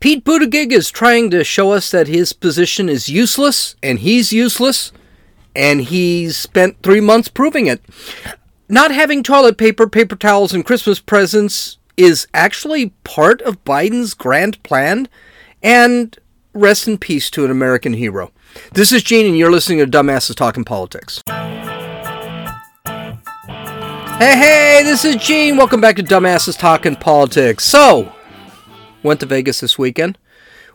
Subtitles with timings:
[0.00, 4.92] Pete Buttigieg is trying to show us that his position is useless and he's useless,
[5.56, 7.82] and he's spent three months proving it.
[8.68, 14.62] Not having toilet paper, paper towels, and Christmas presents is actually part of Biden's grand
[14.62, 15.08] plan,
[15.64, 16.16] and
[16.54, 18.30] rest in peace to an American hero.
[18.74, 21.22] This is Gene, and you're listening to Dumbasses Talking Politics.
[24.18, 25.56] Hey, hey, this is Gene.
[25.56, 27.64] Welcome back to Dumbasses Talking Politics.
[27.64, 28.12] So,
[29.02, 30.18] went to Vegas this weekend.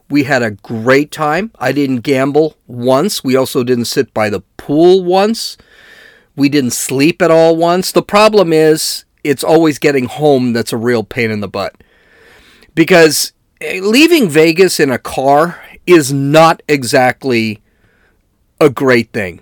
[0.10, 1.52] We had a great time.
[1.60, 3.24] I didn't gamble once.
[3.24, 5.58] We also didn't sit by the pool once.
[6.36, 7.92] We didn't sleep at all once.
[7.92, 11.76] The problem is, it's always getting home that's a real pain in the butt.
[12.76, 17.62] Because eh, leaving Vegas in a car is not exactly
[18.60, 19.42] a great thing.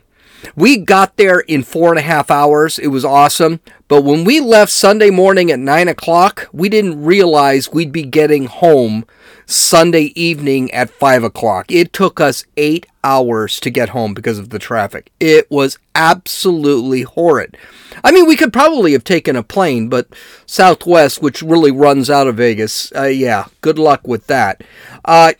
[0.55, 2.79] We got there in four and a half hours.
[2.79, 3.59] It was awesome.
[3.91, 8.45] But when we left Sunday morning at nine o'clock, we didn't realize we'd be getting
[8.45, 9.05] home
[9.45, 11.69] Sunday evening at five o'clock.
[11.69, 15.11] It took us eight hours to get home because of the traffic.
[15.19, 17.57] It was absolutely horrid.
[18.01, 20.07] I mean, we could probably have taken a plane, but
[20.45, 24.63] Southwest, which really runs out of Vegas, uh, yeah, good luck with that.
[25.03, 25.33] Uh,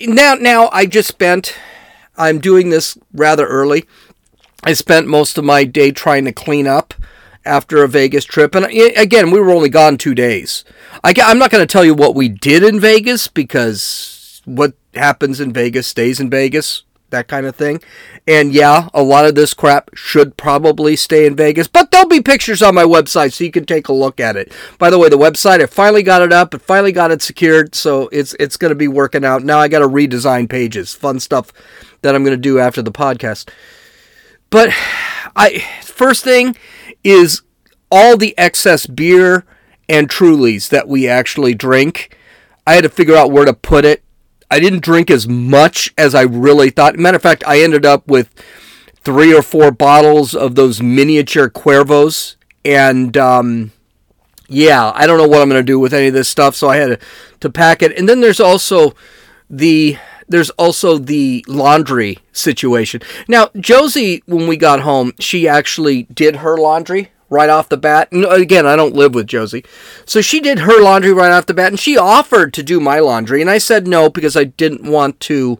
[0.00, 1.54] now, now I just spent.
[2.16, 3.84] I'm doing this rather early.
[4.64, 6.94] I spent most of my day trying to clean up
[7.44, 8.54] after a Vegas trip.
[8.54, 10.64] And again, we were only gone two days.
[11.02, 15.40] I, am not going to tell you what we did in Vegas because what happens
[15.40, 17.80] in Vegas stays in Vegas, that kind of thing.
[18.26, 22.20] And yeah, a lot of this crap should probably stay in Vegas, but there'll be
[22.20, 24.52] pictures on my website so you can take a look at it.
[24.78, 27.74] By the way, the website, I finally got it up, I finally got it secured,
[27.74, 29.42] so it's it's going to be working out.
[29.42, 31.52] Now I got to redesign pages, fun stuff
[32.02, 33.50] that I'm going to do after the podcast.
[34.50, 34.70] But
[35.36, 36.56] I first thing
[37.04, 37.42] is
[37.90, 39.44] all the excess beer
[39.88, 42.16] and Trulies that we actually drink.
[42.66, 44.02] I had to figure out where to put it.
[44.50, 46.96] I didn't drink as much as I really thought.
[46.96, 48.32] Matter of fact, I ended up with
[49.02, 53.72] three or four bottles of those miniature Cuervos, and um,
[54.48, 56.68] yeah, I don't know what I'm going to do with any of this stuff, so
[56.68, 57.06] I had to,
[57.40, 57.96] to pack it.
[57.96, 58.94] And then there's also
[59.48, 59.96] the
[60.30, 63.02] there's also the laundry situation.
[63.28, 68.10] Now, Josie, when we got home, she actually did her laundry right off the bat.
[68.12, 69.64] And again, I don't live with Josie.
[70.06, 73.00] So she did her laundry right off the bat, and she offered to do my
[73.00, 73.40] laundry.
[73.40, 75.58] And I said no because I didn't want to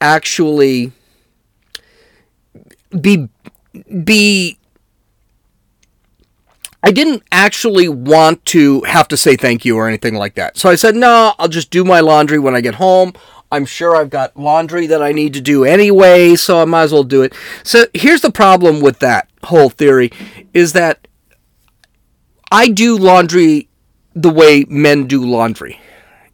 [0.00, 0.92] actually
[2.98, 3.28] be.
[4.02, 4.58] be
[6.86, 10.58] I didn't actually want to have to say thank you or anything like that.
[10.58, 13.14] So I said, no, I'll just do my laundry when I get home.
[13.54, 16.92] I'm sure I've got laundry that I need to do anyway, so I might as
[16.92, 17.32] well do it.
[17.62, 20.10] So here's the problem with that whole theory
[20.52, 21.06] is that
[22.50, 23.68] I do laundry
[24.12, 25.80] the way men do laundry.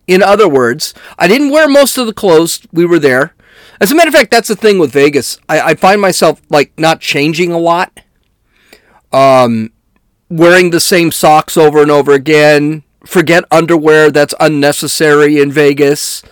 [0.07, 2.67] In other words, I didn't wear most of the clothes.
[2.73, 3.35] We were there.
[3.83, 5.39] As a matter of fact, that's the thing with Vegas.
[5.47, 8.01] I, I find myself like not changing a lot.
[9.13, 9.73] Um,
[10.31, 12.83] wearing the same socks over and over again.
[13.05, 16.23] Forget underwear that's unnecessary in Vegas.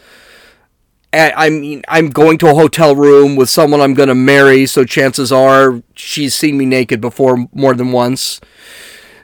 [1.12, 4.84] I mean, I'm going to a hotel room with someone I'm going to marry, so
[4.84, 8.40] chances are she's seen me naked before more than once.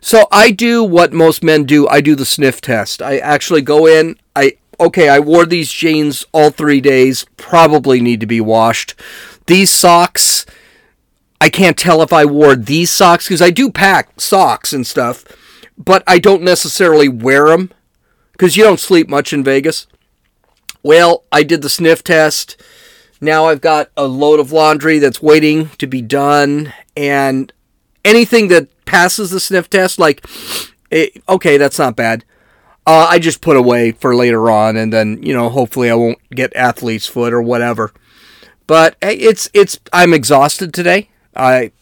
[0.00, 1.86] So I do what most men do.
[1.88, 3.02] I do the sniff test.
[3.02, 4.18] I actually go in.
[4.34, 5.08] I okay.
[5.08, 7.26] I wore these jeans all three days.
[7.36, 8.94] Probably need to be washed.
[9.46, 10.46] These socks.
[11.40, 15.24] I can't tell if I wore these socks because I do pack socks and stuff,
[15.76, 17.70] but I don't necessarily wear them
[18.32, 19.86] because you don't sleep much in Vegas.
[20.84, 22.62] Well, I did the sniff test.
[23.20, 26.72] Now I've got a load of laundry that's waiting to be done.
[26.94, 27.52] And
[28.04, 30.24] anything that passes the sniff test, like,
[30.90, 32.24] it, okay, that's not bad.
[32.86, 36.18] Uh, I just put away for later on, and then you know, hopefully, I won't
[36.28, 37.94] get athlete's foot or whatever.
[38.66, 41.08] But it's it's I'm exhausted today.
[41.34, 41.72] I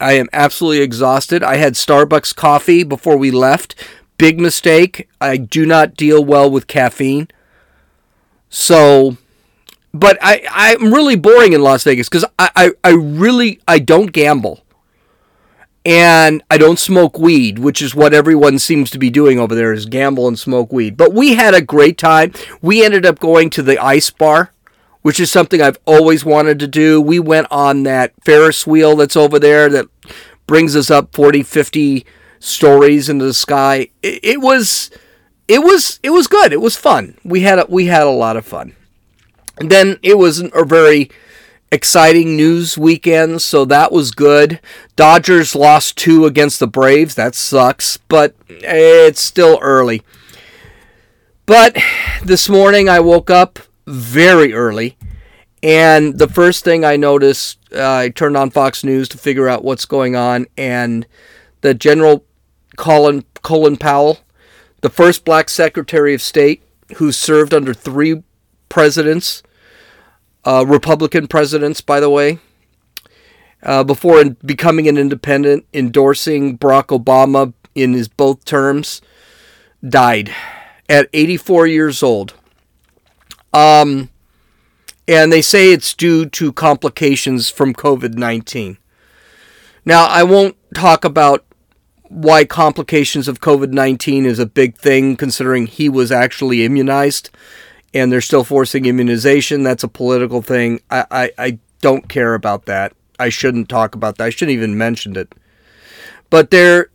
[0.00, 1.44] I am absolutely exhausted.
[1.44, 3.76] I had Starbucks coffee before we left.
[4.18, 5.08] Big mistake.
[5.20, 7.28] I do not deal well with caffeine.
[8.48, 9.16] So,
[9.92, 14.12] but I, I'm really boring in Las Vegas because I, I, I really, I don't
[14.12, 14.62] gamble.
[15.84, 19.72] And I don't smoke weed, which is what everyone seems to be doing over there
[19.72, 20.96] is gamble and smoke weed.
[20.96, 22.32] But we had a great time.
[22.60, 24.52] We ended up going to the ice bar,
[25.02, 27.00] which is something I've always wanted to do.
[27.00, 29.86] We went on that Ferris wheel that's over there that
[30.48, 32.04] brings us up 40, 50
[32.40, 33.88] stories into the sky.
[34.02, 34.90] It, it was
[35.48, 36.52] it was it was good.
[36.52, 37.16] It was fun.
[37.24, 38.74] We had a, we had a lot of fun.
[39.58, 41.10] And then it was a very
[41.72, 44.60] exciting news weekend, so that was good.
[44.96, 47.14] Dodgers lost two against the Braves.
[47.14, 50.02] That sucks, but it's still early.
[51.46, 51.76] But
[52.22, 54.96] this morning I woke up very early,
[55.62, 59.64] and the first thing I noticed, uh, I turned on Fox News to figure out
[59.64, 61.06] what's going on, and
[61.60, 62.24] the General
[62.76, 64.18] Colin Colin Powell,
[64.86, 66.62] the first black Secretary of State
[66.98, 68.22] who served under three
[68.68, 69.42] presidents,
[70.44, 72.38] uh, Republican presidents, by the way,
[73.64, 79.02] uh, before becoming an independent, endorsing Barack Obama in his both terms,
[79.82, 80.32] died
[80.88, 82.34] at 84 years old.
[83.52, 84.08] Um,
[85.08, 88.78] and they say it's due to complications from COVID 19.
[89.84, 91.44] Now, I won't talk about
[92.08, 97.30] why complications of COVID 19 is a big thing, considering he was actually immunized
[97.96, 99.62] and they're still forcing immunization.
[99.62, 100.80] That's a political thing.
[100.90, 102.92] I, I, I don't care about that.
[103.18, 104.24] I shouldn't talk about that.
[104.24, 105.34] I shouldn't even mention it.
[106.28, 106.90] But there,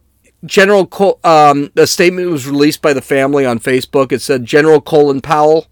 [0.45, 0.89] General
[1.23, 4.11] um, a statement was released by the family on Facebook.
[4.11, 5.67] It said General Colin Powell,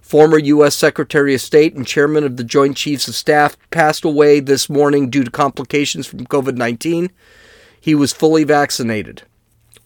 [0.00, 0.74] former U.S.
[0.74, 5.10] Secretary of State and Chairman of the Joint Chiefs of Staff, passed away this morning
[5.10, 7.10] due to complications from COVID 19.
[7.86, 9.22] He was fully vaccinated.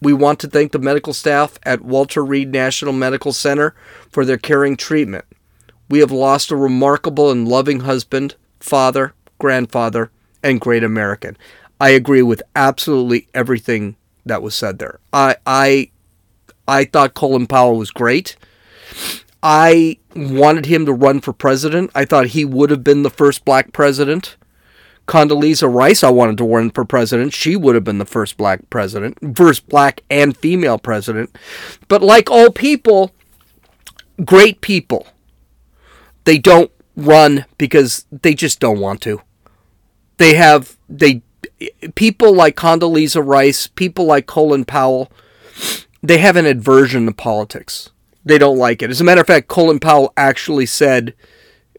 [0.00, 3.75] We want to thank the medical staff at Walter Reed National Medical Center
[4.11, 5.26] for their caring treatment.
[5.91, 10.11] We have lost a remarkable and loving husband, father, grandfather,
[10.43, 11.37] and great American.
[11.79, 14.99] I agree with absolutely everything that was said there.
[15.12, 15.91] I I
[16.67, 18.35] I thought Colin Powell was great.
[19.43, 21.91] I wanted him to run for president.
[21.94, 24.38] I thought he would have been the first black president.
[25.10, 27.32] Condoleezza Rice, I wanted to run for president.
[27.32, 31.36] She would have been the first black president, first black and female president.
[31.88, 33.10] But like all people,
[34.24, 35.08] great people,
[36.22, 39.20] they don't run because they just don't want to.
[40.18, 41.22] They have they
[41.96, 45.10] people like Condoleezza Rice, people like Colin Powell,
[46.04, 47.90] they have an aversion to politics.
[48.24, 48.90] They don't like it.
[48.90, 51.14] As a matter of fact, Colin Powell actually said,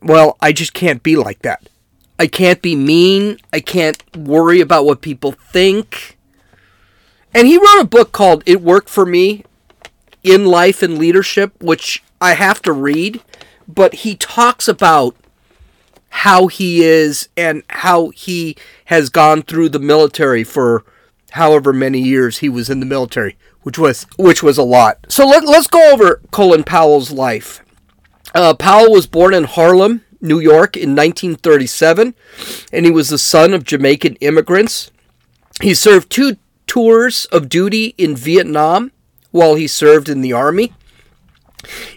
[0.02, 1.70] "Well, I just can't be like that.
[2.22, 3.38] I can't be mean.
[3.52, 6.18] I can't worry about what people think."
[7.34, 9.44] And he wrote a book called It Worked for Me
[10.22, 13.22] in Life and Leadership, which I have to read,
[13.68, 15.16] but he talks about
[16.10, 20.84] how he is and how he has gone through the military for
[21.32, 25.00] however many years he was in the military, which was which was a lot.
[25.10, 27.64] So let, let's go over Colin Powell's life.
[28.36, 32.14] Uh, Powell was born in Harlem, New York, in 1937,
[32.72, 34.92] and he was the son of Jamaican immigrants.
[35.62, 36.38] He served two
[36.68, 38.92] tours of duty in Vietnam
[39.32, 40.74] while he served in the army.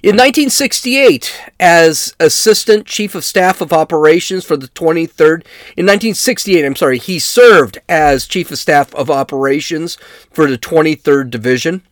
[0.03, 5.45] In 1968, as Assistant Chief of Staff of Operations for the 23rd,
[5.77, 9.97] in 1968, I'm sorry, he served as Chief of Staff of Operations
[10.31, 11.83] for the 23rd Division.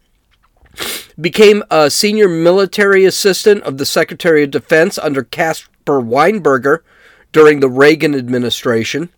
[1.19, 6.81] Became a senior military assistant of the Secretary of Defense under Caspar Weinberger
[7.33, 9.09] during the Reagan administration.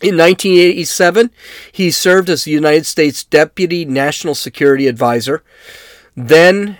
[0.00, 1.30] In 1987,
[1.72, 5.42] he served as the United States Deputy National Security Advisor.
[6.16, 6.78] Then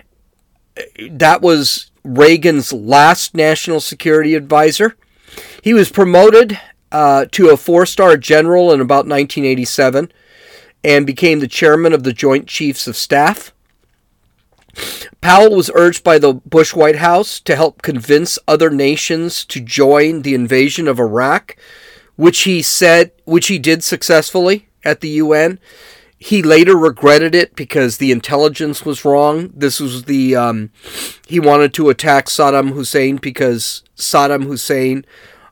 [1.11, 4.97] that was Reagan's last national security advisor.
[5.62, 6.59] He was promoted
[6.93, 10.12] uh, to a four star general in about 1987
[10.85, 13.53] and became the chairman of the Joint Chiefs of Staff.
[15.20, 20.23] Powell was urged by the Bush White House to help convince other nations to join
[20.23, 21.57] the invasion of Iraq,
[22.16, 25.59] which he said which he did successfully at the UN.
[26.19, 29.52] He later regretted it because the intelligence was wrong.
[29.54, 30.71] This was the um,
[31.26, 35.04] he wanted to attack Saddam Hussein because Saddam Hussein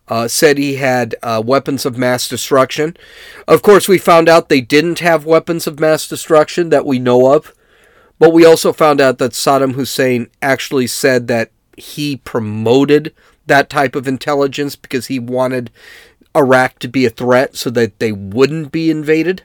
[0.08, 2.96] uh, said he had uh, weapons of mass destruction.
[3.46, 7.32] Of course, we found out they didn't have weapons of mass destruction that we know
[7.32, 7.54] of,
[8.18, 13.14] but we also found out that Saddam Hussein actually said that he promoted
[13.46, 15.70] that type of intelligence because he wanted
[16.34, 19.42] Iraq to be a threat so that they wouldn't be invaded.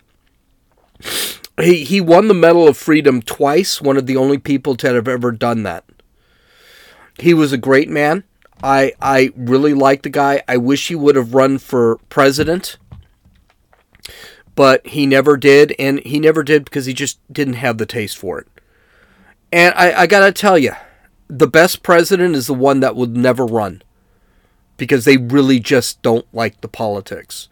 [1.59, 5.07] He, he won the Medal of Freedom twice, one of the only people to have
[5.07, 5.83] ever done that.
[7.19, 8.23] He was a great man.
[8.63, 10.43] I, I really like the guy.
[10.47, 12.77] I wish he would have run for president,
[14.55, 18.17] but he never did, and he never did because he just didn't have the taste
[18.17, 18.47] for it.
[19.51, 20.73] And I, I gotta tell you,
[21.27, 23.81] the best president is the one that would never run
[24.77, 27.47] because they really just don't like the politics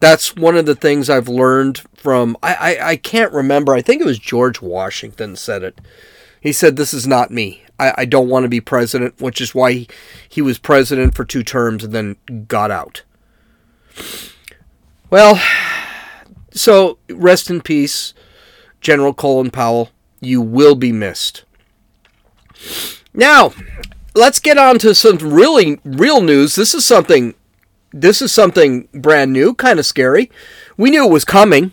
[0.00, 3.74] that's one of the things I've learned from I, I, I can't remember.
[3.74, 5.80] I think it was George Washington said it.
[6.40, 7.64] He said, This is not me.
[7.78, 9.88] I, I don't want to be president, which is why he,
[10.28, 13.02] he was president for two terms and then got out.
[15.10, 15.40] Well,
[16.52, 18.14] so rest in peace,
[18.80, 19.90] General Colin Powell.
[20.20, 21.44] You will be missed.
[23.14, 23.52] Now,
[24.14, 26.54] let's get on to some really real news.
[26.54, 27.34] This is something
[27.90, 30.30] this is something brand new, kind of scary.
[30.76, 31.72] We knew it was coming.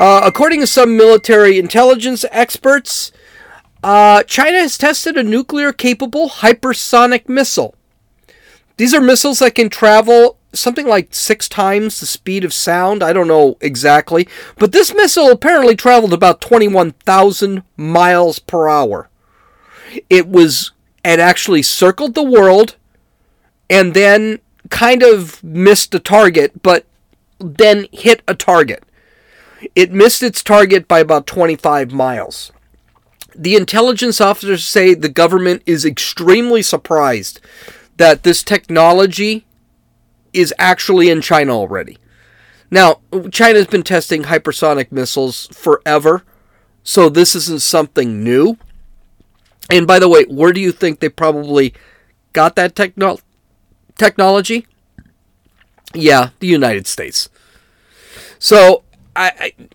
[0.00, 3.12] Uh, according to some military intelligence experts,
[3.82, 7.74] uh, China has tested a nuclear capable hypersonic missile.
[8.76, 13.02] These are missiles that can travel something like six times the speed of sound.
[13.02, 14.28] I don't know exactly.
[14.56, 19.08] But this missile apparently traveled about 21,000 miles per hour.
[20.08, 20.72] It was,
[21.04, 22.76] it actually circled the world
[23.70, 24.38] and then
[24.70, 26.84] kind of missed a target, but
[27.38, 28.82] then hit a target.
[29.74, 32.52] It missed its target by about 25 miles.
[33.34, 37.40] The intelligence officers say the government is extremely surprised
[37.96, 39.44] that this technology
[40.38, 41.98] is actually in China already.
[42.70, 46.22] Now, China's been testing hypersonic missiles forever,
[46.82, 48.58] so this isn't something new.
[49.70, 51.74] And by the way, where do you think they probably
[52.32, 53.18] got that techno-
[53.96, 54.66] technology?
[55.94, 57.28] Yeah, the United States.
[58.38, 58.84] So
[59.16, 59.68] I, I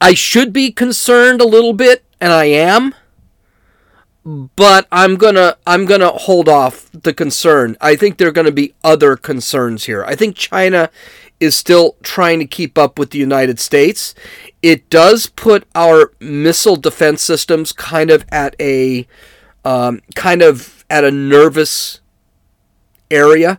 [0.00, 2.94] I should be concerned a little bit, and I am.
[4.24, 7.76] But I'm gonna I'm gonna hold off the concern.
[7.80, 10.04] I think there are gonna be other concerns here.
[10.04, 10.90] I think China
[11.40, 14.14] is still trying to keep up with the United States.
[14.62, 19.08] It does put our missile defense systems kind of at a
[19.64, 22.00] um, kind of at a nervous
[23.10, 23.58] area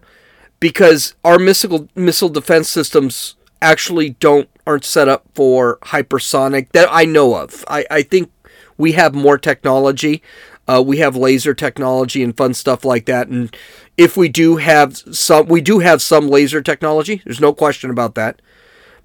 [0.61, 7.03] because our missile missile defense systems actually don't aren't set up for hypersonic that I
[7.03, 7.65] know of.
[7.67, 8.31] I, I think
[8.77, 10.21] we have more technology.
[10.67, 13.27] Uh, we have laser technology and fun stuff like that.
[13.27, 13.55] And
[13.97, 17.21] if we do have some, we do have some laser technology.
[17.25, 18.41] There's no question about that.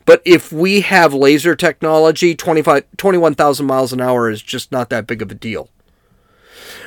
[0.07, 5.21] But if we have laser technology, 21,000 miles an hour is just not that big
[5.21, 5.69] of a deal.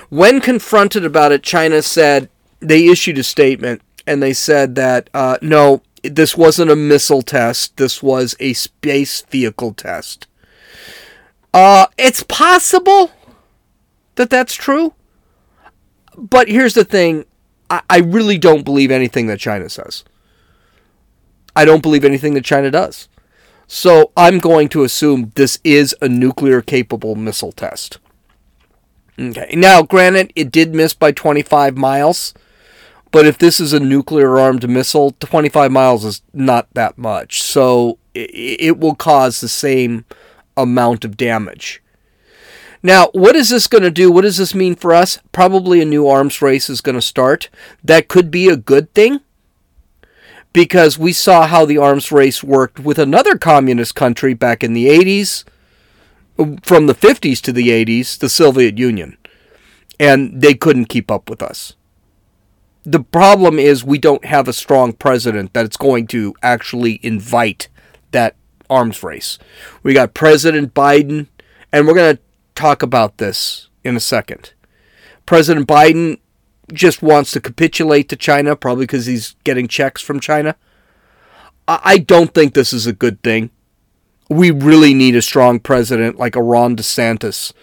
[0.09, 5.37] When confronted about it, China said they issued a statement and they said that uh,
[5.41, 7.77] no, this wasn't a missile test.
[7.77, 10.27] This was a space vehicle test.
[11.53, 13.11] Uh, it's possible
[14.21, 14.93] that that's true.
[16.15, 17.25] But here's the thing
[17.71, 20.03] I, I really don't believe anything that China says.
[21.55, 23.09] I don't believe anything that China does.
[23.65, 27.97] So I'm going to assume this is a nuclear capable missile test.
[29.19, 29.53] Okay.
[29.55, 32.35] Now, granted, it did miss by 25 miles.
[33.09, 37.41] But if this is a nuclear armed missile, 25 miles is not that much.
[37.41, 40.05] So it will cause the same
[40.55, 41.81] amount of damage.
[42.83, 44.11] Now, what is this going to do?
[44.11, 45.19] What does this mean for us?
[45.31, 47.49] Probably a new arms race is going to start.
[47.83, 49.21] That could be a good thing
[50.51, 54.87] because we saw how the arms race worked with another communist country back in the
[54.87, 55.43] 80s,
[56.63, 59.17] from the 50s to the 80s, the Soviet Union.
[59.99, 61.75] And they couldn't keep up with us
[62.83, 67.67] the problem is we don't have a strong president that's going to actually invite
[68.11, 68.35] that
[68.69, 69.37] arms race.
[69.83, 71.27] We got President Biden,
[71.71, 72.21] and we're going to
[72.61, 74.53] talk about this in a second.
[75.25, 76.19] President Biden
[76.71, 80.55] just wants to capitulate to China, probably because he's getting checks from China.
[81.67, 83.49] I don't think this is a good thing.
[84.29, 87.53] We really need a strong president like a Ron DeSantis.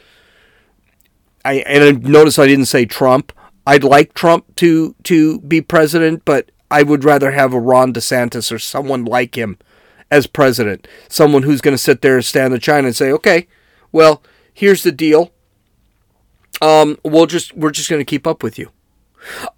[1.44, 3.32] I and notice I didn't say Trump.
[3.66, 8.50] I'd like Trump to to be president, but I would rather have a Ron DeSantis
[8.50, 9.58] or someone like him
[10.10, 10.88] as president.
[11.08, 13.46] Someone who's going to sit there and stand in China and say, "Okay,
[13.92, 14.22] well,
[14.58, 15.32] here's the deal.
[16.60, 18.70] Um, we'll just we're just going to keep up with you."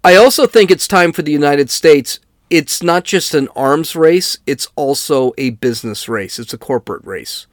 [0.03, 2.19] I also think it's time for the United States.
[2.49, 6.39] It's not just an arms race; it's also a business race.
[6.39, 7.47] It's a corporate race.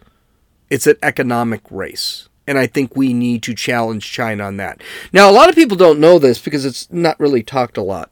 [0.70, 4.82] It's an economic race and I think we need to challenge China on that.
[5.12, 8.10] Now, a lot of people don't know this because it's not really talked a lot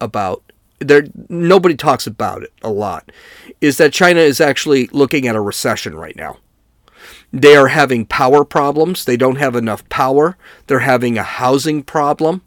[0.00, 0.42] about.
[0.78, 3.10] There, nobody talks about it a lot.
[3.62, 6.36] Is that China is actually looking at a recession right now?
[7.32, 9.04] They are having power problems.
[9.04, 10.36] They don't have enough power.
[10.66, 12.42] They're having a housing problem.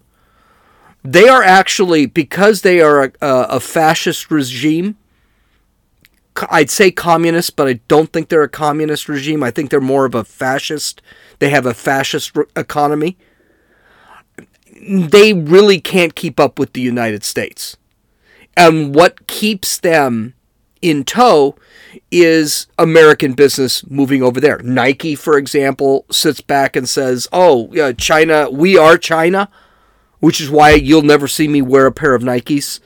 [1.03, 4.97] They are actually because they are a, a fascist regime
[6.49, 9.43] I'd say communist, but I don't think they're a communist regime.
[9.43, 11.01] I think they're more of a fascist.
[11.39, 13.17] They have a fascist economy.
[14.81, 17.77] They really can't keep up with the United States.
[18.55, 20.33] And what keeps them
[20.81, 21.55] in tow
[22.09, 24.59] is American business moving over there.
[24.59, 29.49] Nike, for example, sits back and says, Oh, China, we are China,
[30.19, 32.79] which is why you'll never see me wear a pair of Nikes.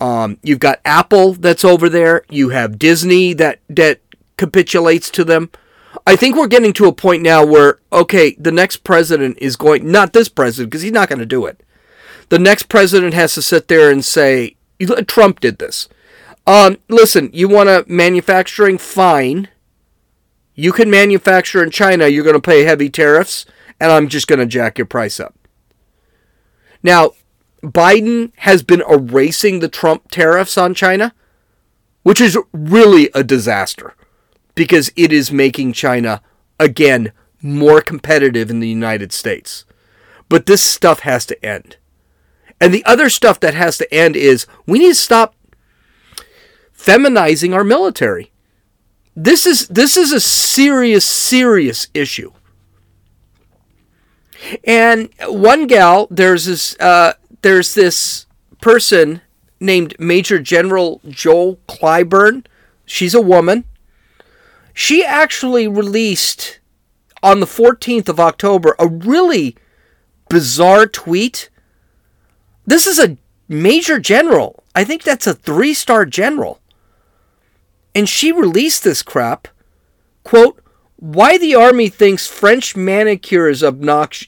[0.00, 2.24] Um, you've got Apple that's over there.
[2.30, 4.00] You have Disney that that
[4.36, 5.50] capitulates to them.
[6.06, 9.90] I think we're getting to a point now where, okay, the next president is going,
[9.90, 11.62] not this president, because he's not going to do it.
[12.30, 14.56] The next president has to sit there and say,
[15.06, 15.88] Trump did this.
[16.46, 18.78] Um, listen, you want to manufacturing?
[18.78, 19.48] Fine.
[20.54, 23.46] You can manufacture in China, you're going to pay heavy tariffs,
[23.80, 25.34] and I'm just going to jack your price up.
[26.82, 27.12] Now,
[27.62, 31.14] Biden has been erasing the Trump tariffs on China,
[32.02, 33.94] which is really a disaster
[34.54, 36.20] because it is making China,
[36.58, 39.64] again, more competitive in the United States.
[40.28, 41.76] But this stuff has to end.
[42.60, 45.34] And the other stuff that has to end is we need to stop
[46.80, 48.30] feminizing our military.
[49.14, 52.32] This is this is a serious serious issue.
[54.64, 58.26] And one gal, there's this uh, there's this
[58.62, 59.20] person
[59.60, 62.46] named Major General Joel Clyburn.
[62.86, 63.64] She's a woman.
[64.72, 66.60] She actually released
[67.22, 69.54] on the 14th of October a really
[70.30, 71.50] bizarre tweet.
[72.64, 73.18] This is a
[73.48, 74.64] major general.
[74.74, 76.59] I think that's a three star general.
[78.00, 79.46] And she released this crap.
[80.24, 80.58] Quote,
[80.96, 83.62] why the army thinks French manicure is,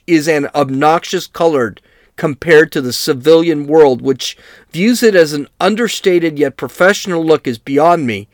[0.05, 1.81] is an obnoxious colored
[2.15, 4.37] compared to the civilian world, which
[4.69, 8.27] views it as an understated yet professional look, is beyond me.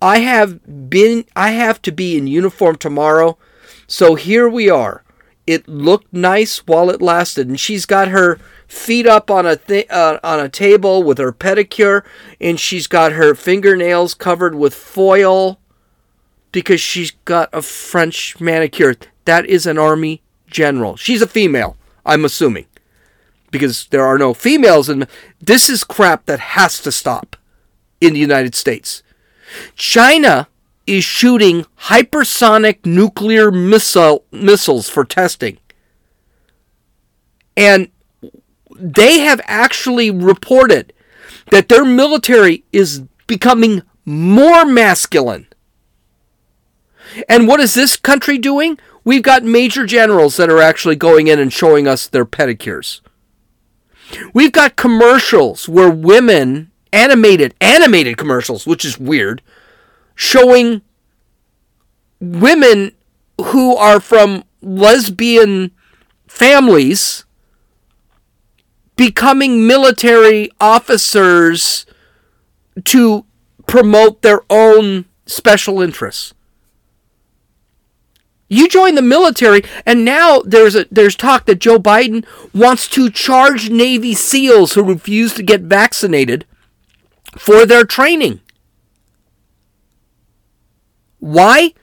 [0.00, 3.36] I have been I have to be in uniform tomorrow.
[3.88, 5.02] So here we are.
[5.44, 9.88] It looked nice while it lasted and she's got her feet up on a th-
[9.90, 12.04] uh, on a table with her pedicure
[12.40, 15.58] and she's got her fingernails covered with foil
[16.52, 18.94] because she's got a French manicure.
[19.24, 20.96] That is an army general.
[20.96, 22.66] She's a female, I'm assuming.
[23.50, 25.06] Because there are no females and
[25.40, 27.36] this is crap that has to stop
[28.00, 29.02] in the United States.
[29.74, 30.48] China
[30.86, 35.58] is shooting hypersonic nuclear missile missiles for testing.
[37.56, 37.88] And
[38.78, 40.92] they have actually reported
[41.50, 45.46] that their military is becoming more masculine.
[47.28, 48.78] And what is this country doing?
[49.04, 53.00] We've got major generals that are actually going in and showing us their pedicures.
[54.32, 59.42] We've got commercials where women animated animated commercials, which is weird,
[60.14, 60.82] showing
[62.20, 62.92] women
[63.40, 65.70] who are from lesbian
[66.26, 67.24] families
[68.98, 71.86] becoming military officers
[72.84, 73.24] to
[73.66, 76.34] promote their own special interests.
[78.48, 83.10] You join the military, and now there's a there's talk that Joe Biden wants to
[83.10, 86.44] charge Navy SEALs who refuse to get vaccinated
[87.36, 88.40] for their training.
[91.20, 91.74] Why?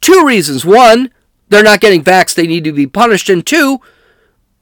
[0.00, 0.64] Two reasons.
[0.64, 1.10] One,
[1.48, 3.30] they're not getting vaxxed, they need to be punished.
[3.30, 3.80] And two,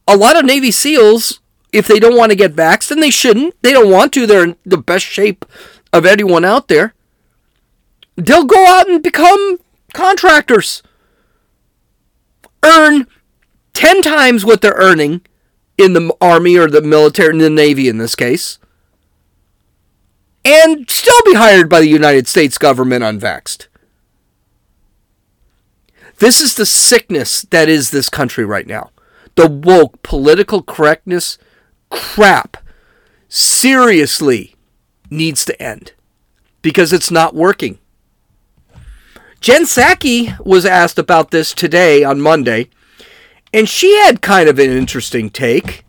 [0.07, 1.38] a lot of Navy SEALs,
[1.71, 4.43] if they don't want to get vaxxed, then they shouldn't, they don't want to, they're
[4.43, 5.45] in the best shape
[5.93, 6.93] of anyone out there,
[8.15, 9.57] they'll go out and become
[9.93, 10.83] contractors.
[12.63, 13.07] Earn
[13.73, 15.21] 10 times what they're earning
[15.77, 18.59] in the Army or the military, in the Navy in this case
[20.45, 23.67] and still be hired by the United States government unvaxxed.
[26.17, 28.91] This is the sickness that is this country right now.
[29.35, 31.37] The woke political correctness
[31.89, 32.57] crap
[33.27, 34.55] seriously
[35.09, 35.93] needs to end
[36.61, 37.79] because it's not working.
[39.39, 42.69] Jen Psaki was asked about this today on Monday,
[43.53, 45.85] and she had kind of an interesting take.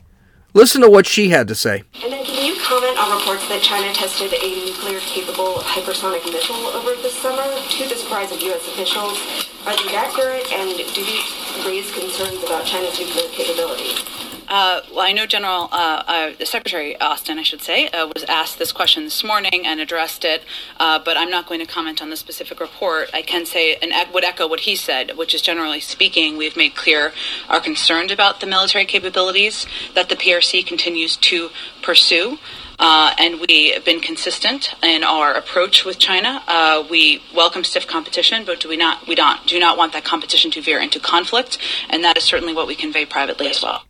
[0.55, 1.83] Listen to what she had to say.
[2.03, 6.95] And then can you comment on reports that China tested a nuclear-capable hypersonic missile over
[7.03, 8.67] the summer to the surprise of U.S.
[8.69, 9.19] officials?
[9.67, 14.20] Are these accurate, and do these raise concerns about China's nuclear capabilities?
[14.51, 16.03] Uh, well, I know General uh,
[16.41, 20.25] uh, Secretary Austin, I should say, uh, was asked this question this morning and addressed
[20.25, 20.43] it,
[20.81, 23.11] uh, but I'm not going to comment on the specific report.
[23.15, 26.75] I can say and would echo what he said, which is generally speaking, we've made
[26.75, 27.13] clear
[27.49, 32.41] our concerned about the military capabilities that the PRC continues to pursue.
[32.81, 36.43] Uh, and we have been consistent in our approach with China.
[36.49, 39.07] Uh, we welcome stiff competition, but do we not?
[39.07, 41.59] We don't do not want that competition to veer into conflict,
[41.89, 43.85] and that is certainly what we convey privately as well.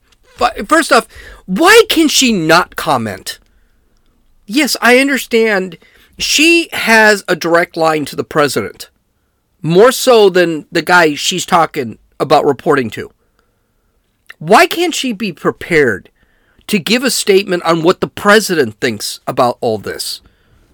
[0.66, 1.06] First off,
[1.46, 3.38] why can she not comment?
[4.46, 5.78] Yes, I understand.
[6.18, 8.90] She has a direct line to the president,
[9.62, 13.10] more so than the guy she's talking about reporting to.
[14.38, 16.10] Why can't she be prepared
[16.66, 20.20] to give a statement on what the president thinks about all this?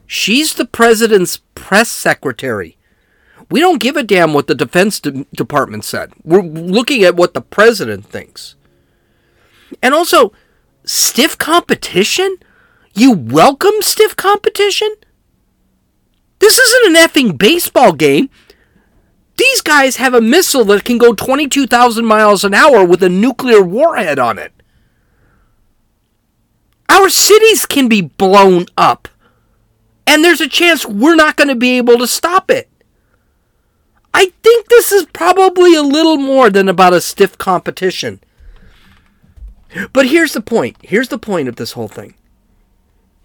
[0.06, 2.76] She's the president's press secretary.
[3.50, 6.12] We don't give a damn what the Defense De- Department said.
[6.24, 8.55] We're looking at what the president thinks.
[9.82, 10.32] And also,
[10.84, 12.36] stiff competition?
[12.94, 14.94] You welcome stiff competition?
[16.38, 18.30] This isn't an effing baseball game.
[19.36, 23.62] These guys have a missile that can go 22,000 miles an hour with a nuclear
[23.62, 24.52] warhead on it.
[26.88, 29.08] Our cities can be blown up.
[30.06, 32.70] And there's a chance we're not going to be able to stop it.
[34.14, 38.20] I think this is probably a little more than about a stiff competition.
[39.92, 40.76] But here's the point.
[40.82, 42.14] Here's the point of this whole thing.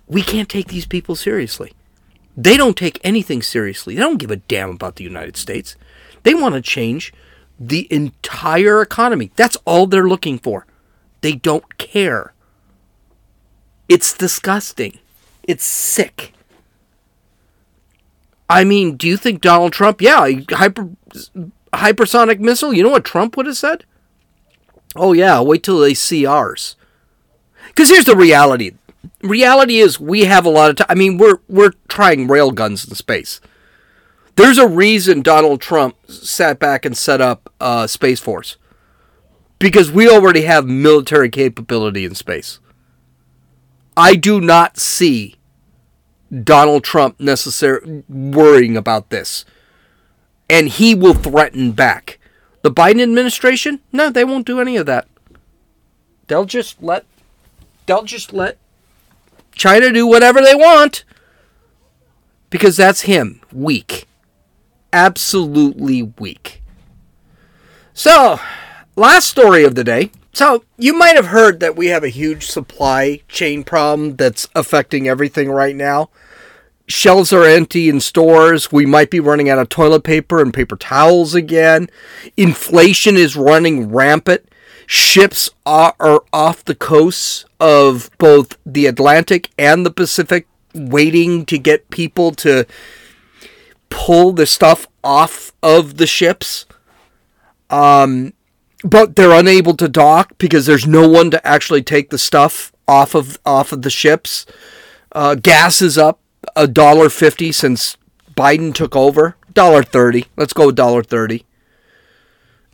[0.08, 1.73] We can't take these people seriously.
[2.36, 3.95] They don't take anything seriously.
[3.95, 5.75] They don't give a damn about the United States.
[6.23, 7.13] They want to change
[7.60, 9.32] the entire economy.
[9.36, 10.65] That's all they're looking for.
[11.21, 12.34] They don't care.
[13.88, 14.99] It's disgusting.
[15.43, 16.34] It's sick.
[18.49, 20.89] I mean, do you think Donald Trump, yeah, hyper
[21.73, 23.86] hypersonic missile, you know what Trump would have said?
[24.95, 26.75] Oh yeah, wait till they see ours.
[27.75, 28.71] Cuz here's the reality.
[29.21, 30.88] Reality is we have a lot of time.
[30.89, 33.39] I mean, we're we're trying rail guns in space.
[34.36, 38.58] There's a reason Donald Trump sat back and set up uh, Space Force.
[39.60, 42.60] Because we already have military capability in space.
[43.95, 45.36] I do not see
[46.43, 49.45] Donald Trump necessarily worrying about this.
[50.49, 52.17] And he will threaten back.
[52.62, 55.08] The Biden administration, no, they won't do any of that.
[56.28, 57.06] They'll just let
[57.86, 58.58] they'll just let
[59.54, 61.04] China do whatever they want.
[62.50, 64.08] Because that's him, weak.
[64.91, 66.62] Absolutely weak.
[67.93, 68.39] So,
[68.95, 70.12] last story of the day.
[70.34, 75.08] So, you might have heard that we have a huge supply chain problem that's affecting
[75.08, 76.10] everything right now.
[76.91, 78.71] Shelves are empty in stores.
[78.71, 81.89] We might be running out of toilet paper and paper towels again.
[82.38, 84.47] Inflation is running rampant.
[84.86, 91.58] Ships are, are off the coasts of both the Atlantic and the Pacific waiting to
[91.58, 92.65] get people to
[93.89, 96.65] pull the stuff off of the ships.
[97.69, 98.34] Um,
[98.84, 103.15] but they're unable to dock because there's no one to actually take the stuff off
[103.15, 104.45] of off of the ships.
[105.13, 106.20] Uh, gas is up
[106.56, 107.98] a dollar fifty since
[108.36, 109.36] Biden took over.
[109.54, 110.26] Dollar thirty.
[110.38, 111.46] Let's go dollar thirty.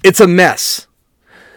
[0.04, 0.88] It's a mess.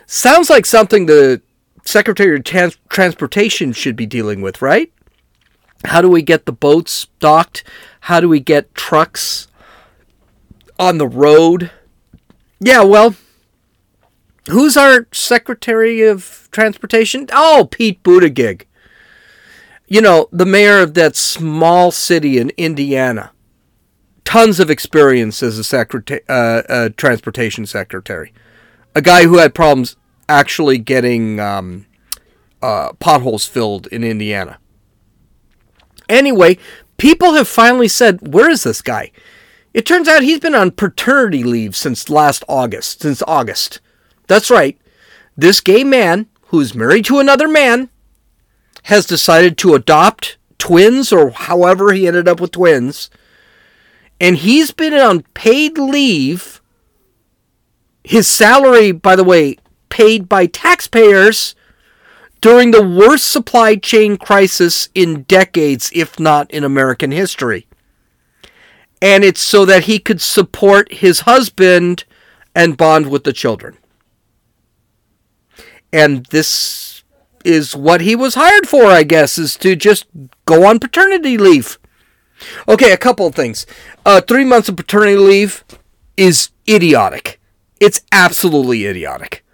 [0.07, 1.43] Sounds like something the
[1.85, 4.93] Secretary of Trans- Transportation should be dealing with, right?
[5.85, 7.65] How do we get the boats docked?
[8.01, 9.49] How do we get trucks
[10.79, 11.71] on the road?
[12.59, 13.15] Yeah, well,
[14.49, 17.29] who's our Secretary of Transportation?
[17.33, 18.63] Oh, Pete Buttigieg.
[19.93, 23.33] You know, the mayor of that small city in Indiana.
[24.25, 28.33] Tons of experience as a uh, a transportation secretary.
[28.95, 29.97] A guy who had problems
[30.29, 31.87] actually getting um,
[32.63, 34.61] uh, potholes filled in Indiana.
[36.09, 36.57] Anyway,
[36.97, 39.11] people have finally said, Where is this guy?
[39.75, 43.81] It turns out he's been on paternity leave since last August, since August.
[44.29, 44.79] That's right.
[45.37, 47.91] This gay man, who's married to another man,
[48.85, 53.11] has decided to adopt twins, or however he ended up with twins.
[54.21, 56.61] And he's been on paid leave.
[58.05, 59.57] His salary, by the way,
[59.89, 61.55] paid by taxpayers
[62.41, 67.67] during the worst supply chain crisis in decades, if not in American history.
[69.03, 72.05] And it's so that he could support his husband
[72.55, 73.77] and bond with the children.
[75.93, 76.90] And this
[77.45, 80.07] is what he was hired for, I guess, is to just
[80.45, 81.79] go on paternity leave.
[82.69, 83.67] Okay, a couple of things.
[84.05, 85.65] Uh, three months of paternity leave
[86.17, 87.41] is idiotic.
[87.81, 89.45] It's absolutely idiotic.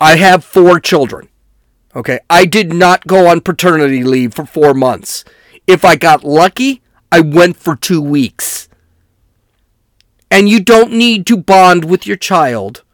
[0.00, 1.28] I have four children.
[1.94, 5.24] Okay, I did not go on paternity leave for four months.
[5.66, 8.68] If I got lucky, I went for two weeks.
[10.30, 12.84] And you don't need to bond with your child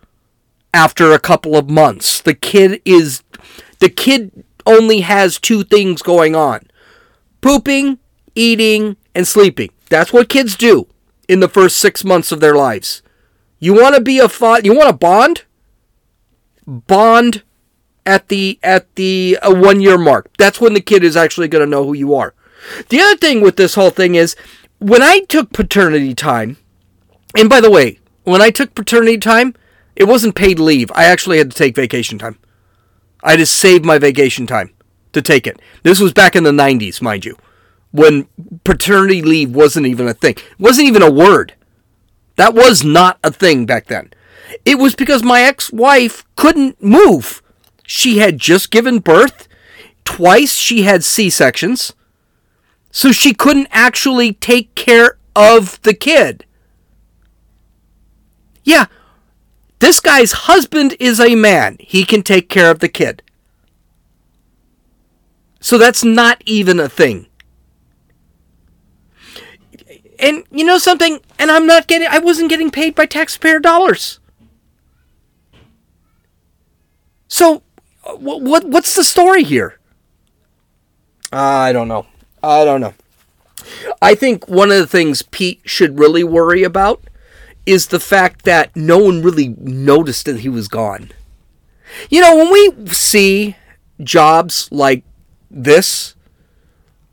[0.73, 2.21] after a couple of months.
[2.21, 3.23] The kid is.
[3.79, 6.69] The kid only has two things going on
[7.41, 7.99] pooping,
[8.35, 9.71] eating, and sleeping.
[9.89, 10.89] That's what kids do
[11.29, 13.03] in the first six months of their lives.
[13.59, 14.29] You want to be a.
[14.63, 15.45] You want to bond?
[16.67, 17.43] Bond
[18.05, 20.31] at the at the uh, one year mark.
[20.39, 22.35] That's when the kid is actually going to know who you are.
[22.89, 24.35] The other thing with this whole thing is
[24.79, 26.57] when I took paternity time,
[27.37, 29.55] and by the way, when I took paternity time,
[29.95, 30.91] it wasn't paid leave.
[30.95, 32.39] I actually had to take vacation time.
[33.27, 34.73] I just saved my vacation time
[35.13, 35.61] to take it.
[35.83, 37.37] This was back in the 90s, mind you,
[37.91, 38.29] when
[38.63, 40.35] paternity leave wasn't even a thing.
[40.37, 41.55] It wasn't even a word.
[42.37, 44.13] That was not a thing back then.
[44.65, 47.43] It was because my ex wife couldn't move.
[47.85, 49.49] She had just given birth.
[50.05, 51.95] Twice she had C sections.
[52.93, 56.45] So she couldn't actually take care of the kid.
[58.63, 58.87] Yeah,
[59.79, 61.77] this guy's husband is a man.
[61.81, 63.23] He can take care of the kid.
[65.61, 67.27] So that's not even a thing.
[70.19, 71.21] And you know something?
[71.39, 74.19] And I'm not getting I wasn't getting paid by taxpayer dollars.
[77.29, 77.63] So
[78.17, 79.79] what, what what's the story here?
[81.33, 82.07] Uh, I don't know.
[82.43, 82.95] I don't know.
[84.01, 87.03] I think one of the things Pete should really worry about
[87.67, 91.11] is the fact that no one really noticed that he was gone.
[92.09, 93.57] You know, when we see
[94.03, 95.05] jobs like
[95.51, 96.15] this,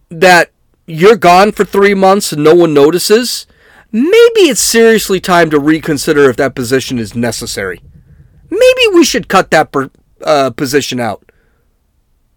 [0.10, 0.52] that
[0.86, 3.48] you're gone for three months and no one notices,
[3.92, 7.82] maybe it's seriously time to reconsider if that position is necessary.
[8.50, 9.90] Maybe we should cut that per,
[10.22, 11.24] uh, position out.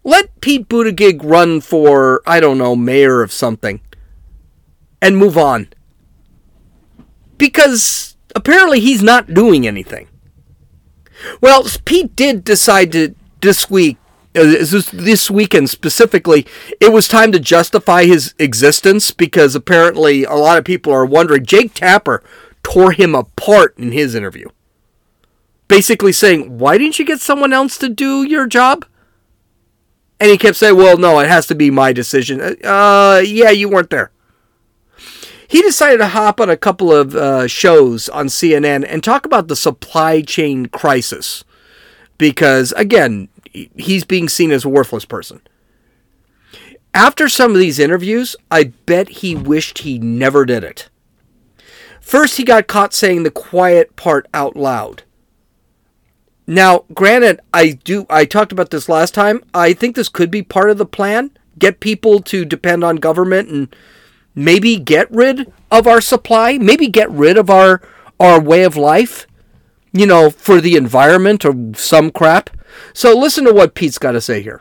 [0.03, 3.81] Let Pete Buttigieg run for, I don't know, mayor of something
[5.01, 5.67] and move on.
[7.37, 10.07] Because apparently he's not doing anything.
[11.41, 13.97] Well, Pete did decide to this week,
[14.35, 16.45] uh, this, this weekend specifically,
[16.79, 21.45] it was time to justify his existence because apparently a lot of people are wondering.
[21.45, 22.23] Jake Tapper
[22.63, 24.47] tore him apart in his interview.
[25.67, 28.85] Basically saying, Why didn't you get someone else to do your job?
[30.19, 32.39] And he kept saying, Well, no, it has to be my decision.
[32.63, 34.11] Uh, yeah, you weren't there
[35.47, 39.47] he decided to hop on a couple of uh, shows on CNN and talk about
[39.47, 41.43] the supply chain crisis
[42.17, 43.29] because, again,
[43.75, 45.41] he's being seen as a worthless person.
[46.93, 50.89] After some of these interviews, I bet he wished he never did it.
[52.01, 55.03] First, he got caught saying the quiet part out loud.
[56.47, 59.43] Now, granted, I do I talked about this last time.
[59.53, 61.31] I think this could be part of the plan.
[61.59, 63.75] Get people to depend on government and
[64.37, 67.81] maybe get rid of our supply, maybe get rid of our
[68.19, 69.27] our way of life,
[69.91, 72.49] you know, for the environment or some crap.
[72.93, 74.59] So listen to what Pete's got to say here.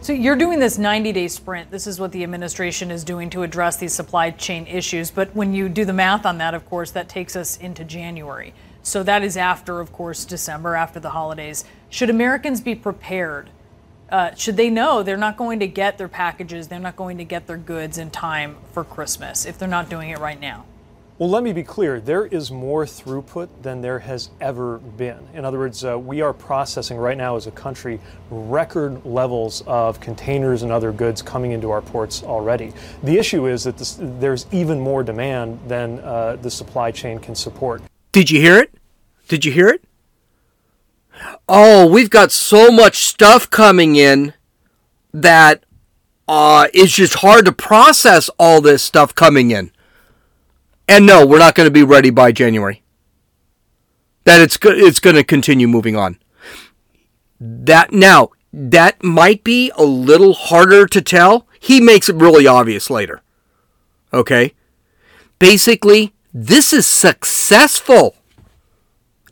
[0.00, 1.70] So you're doing this 90-day sprint.
[1.70, 5.54] This is what the administration is doing to address these supply chain issues, but when
[5.54, 8.54] you do the math on that, of course, that takes us into January.
[8.82, 11.64] So that is after, of course, December, after the holidays.
[11.88, 13.48] Should Americans be prepared
[14.10, 17.24] uh, should they know they're not going to get their packages, they're not going to
[17.24, 20.64] get their goods in time for Christmas if they're not doing it right now?
[21.16, 22.00] Well, let me be clear.
[22.00, 25.20] There is more throughput than there has ever been.
[25.32, 30.00] In other words, uh, we are processing right now as a country record levels of
[30.00, 32.72] containers and other goods coming into our ports already.
[33.04, 37.36] The issue is that this, there's even more demand than uh, the supply chain can
[37.36, 37.80] support.
[38.10, 38.74] Did you hear it?
[39.28, 39.83] Did you hear it?
[41.48, 44.34] Oh, we've got so much stuff coming in
[45.12, 45.64] that
[46.26, 49.70] uh, it's just hard to process all this stuff coming in.
[50.88, 52.82] And no, we're not going to be ready by January.
[54.24, 56.18] That it's go- it's going to continue moving on.
[57.40, 61.46] That now that might be a little harder to tell.
[61.60, 63.22] He makes it really obvious later.
[64.12, 64.54] Okay?
[65.38, 68.16] Basically, this is successful.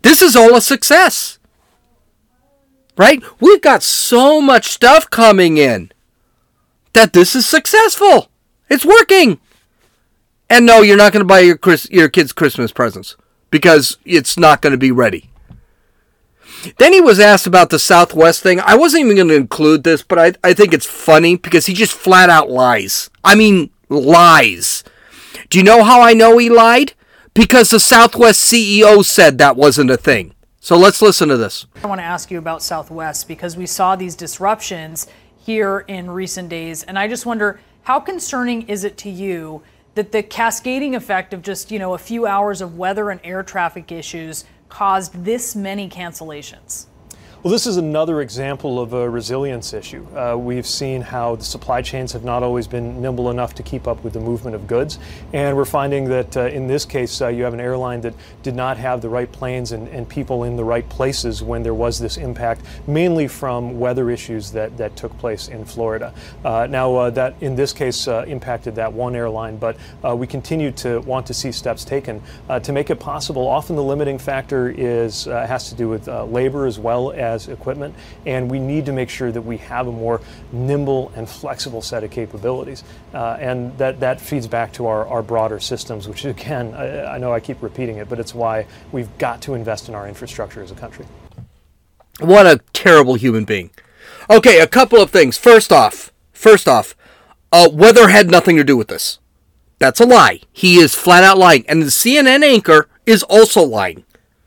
[0.03, 1.39] This is all a success
[2.97, 3.23] right?
[3.41, 5.93] We've got so much stuff coming in
[6.93, 8.29] that this is successful.
[8.69, 9.41] It's working.
[10.49, 13.17] And no, you're not going to buy your Chris, your kids Christmas presents
[13.51, 15.31] because it's not going to be ready.
[16.79, 18.61] Then he was asked about the Southwest thing.
[18.61, 21.75] I wasn't even going to include this, but I, I think it's funny because he
[21.75, 23.11] just flat out lies.
[23.25, 24.85] I mean, lies.
[25.49, 26.93] Do you know how I know he lied?
[27.35, 30.35] Because the Southwest CEO said that wasn't a thing.
[30.65, 31.67] So let's listen to this.
[31.83, 36.49] I want to ask you about Southwest because we saw these disruptions here in recent
[36.49, 36.85] days.
[36.85, 39.65] And I just wonder how concerning is it to you
[39.97, 43.43] that the cascading effect of just, you know, a few hours of weather and air
[43.43, 46.87] traffic issues caused this many cancellations?
[47.43, 50.07] Well, this is another example of a resilience issue.
[50.17, 53.89] Uh, we've seen how the supply chains have not always been nimble enough to keep
[53.89, 55.01] up with the movement of goods.
[55.33, 58.55] And we're finding that uh, in this case, uh, you have an airline that did
[58.55, 61.99] not have the right planes and, and, people in the right places when there was
[61.99, 66.15] this impact, mainly from weather issues that, that took place in Florida.
[66.45, 69.77] Uh, now, uh, that in this case uh, impacted that one airline, but
[70.17, 72.23] we continue to want to see steps taken
[72.63, 73.49] to make it possible.
[73.49, 77.95] Often the limiting factor is has to do with labor as well as equipment,
[78.27, 80.21] and we need to make sure that we have a more
[80.53, 82.85] nimble and flexible set of capabilities.
[83.15, 87.19] Uh, and that, that feeds back to our, our broader systems, which again, I, I
[87.19, 90.63] know I keep repeating it, but it's why we've got to invest in our infrastructure
[90.63, 91.07] as a country.
[92.21, 93.71] What a terrible human being.
[94.31, 95.37] Okay, a couple of things.
[95.39, 96.95] First off, first off,
[97.51, 99.19] uh, weather had nothing to do with this.
[99.79, 100.41] That's a lie.
[100.53, 101.65] He is flat out lying.
[101.69, 104.05] And the CNN anchor is also lying.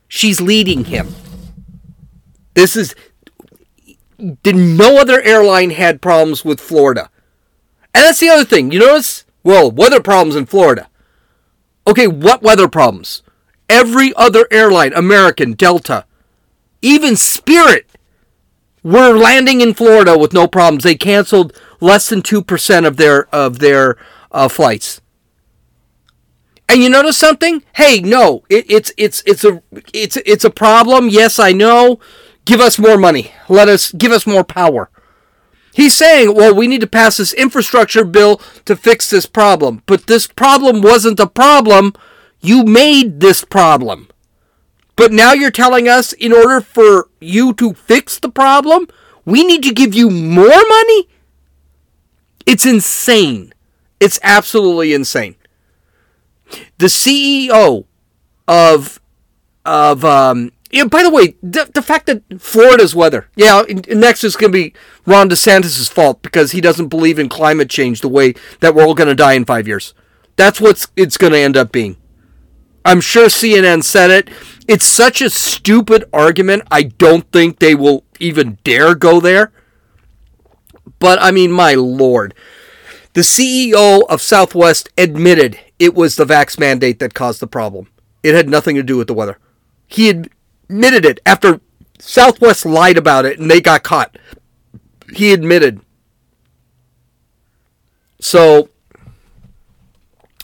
[0.08, 1.14] She's leading him.
[2.56, 2.96] This is.
[4.42, 7.10] Did no other airline had problems with Florida?
[7.94, 8.72] And that's the other thing.
[8.72, 9.26] You notice?
[9.44, 10.90] Well, weather problems in Florida.
[11.86, 13.22] Okay, what weather problems?
[13.70, 16.06] Every other airline, American, Delta,
[16.82, 17.88] even Spirit,
[18.84, 20.84] were landing in Florida with no problems.
[20.84, 23.98] They canceled less than two percent of their of their
[24.32, 25.02] uh, flights.
[26.68, 27.64] And you notice something?
[27.74, 29.62] Hey, no, it, it's it's it's a
[29.94, 31.10] it's it's a problem.
[31.10, 32.00] Yes, I know.
[32.46, 33.32] Give us more money.
[33.50, 34.90] Let us give us more power.
[35.74, 39.84] He's saying, well, we need to pass this infrastructure bill to fix this problem.
[39.86, 41.94] But this problem wasn't a problem.
[42.40, 44.08] You made this problem.
[44.96, 48.88] But now you're telling us in order for you to fix the problem,
[49.26, 51.10] we need to give you more money?
[52.46, 53.54] It's insane.
[54.00, 55.36] It's absolutely insane.
[56.78, 57.86] The CEO
[58.48, 59.02] of
[59.66, 64.36] of um yeah, by the way, the, the fact that Florida's weather, yeah, next is
[64.36, 64.74] going to be
[65.06, 68.94] Ron DeSantis' fault because he doesn't believe in climate change the way that we're all
[68.94, 69.94] going to die in five years.
[70.36, 71.96] That's what it's going to end up being.
[72.84, 74.30] I'm sure CNN said it.
[74.68, 76.64] It's such a stupid argument.
[76.70, 79.54] I don't think they will even dare go there.
[81.00, 82.34] But I mean, my lord.
[83.14, 87.88] The CEO of Southwest admitted it was the vax mandate that caused the problem.
[88.24, 89.40] It had nothing to do with the weather.
[89.88, 90.26] He
[90.70, 91.62] admitted it after
[92.00, 94.18] Southwest lied about it and they got caught.
[95.14, 95.82] He admitted.
[98.20, 98.70] So,